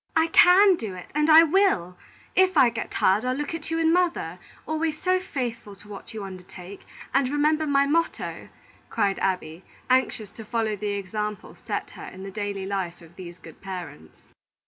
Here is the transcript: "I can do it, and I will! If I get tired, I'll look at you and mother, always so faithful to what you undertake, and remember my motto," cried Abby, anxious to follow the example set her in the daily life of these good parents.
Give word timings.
"I 0.15 0.29
can 0.29 0.77
do 0.77 0.95
it, 0.95 1.11
and 1.13 1.29
I 1.29 1.43
will! 1.43 1.95
If 2.35 2.57
I 2.57 2.71
get 2.71 2.89
tired, 2.89 3.23
I'll 3.23 3.35
look 3.35 3.53
at 3.53 3.69
you 3.69 3.77
and 3.77 3.93
mother, 3.93 4.39
always 4.65 4.99
so 4.99 5.19
faithful 5.19 5.75
to 5.75 5.87
what 5.87 6.11
you 6.11 6.23
undertake, 6.23 6.87
and 7.13 7.29
remember 7.29 7.67
my 7.67 7.85
motto," 7.85 8.49
cried 8.89 9.19
Abby, 9.19 9.63
anxious 9.91 10.31
to 10.31 10.43
follow 10.43 10.75
the 10.75 10.93
example 10.93 11.53
set 11.53 11.91
her 11.91 12.05
in 12.05 12.23
the 12.23 12.31
daily 12.31 12.65
life 12.65 12.99
of 13.03 13.15
these 13.15 13.37
good 13.37 13.61
parents. 13.61 14.23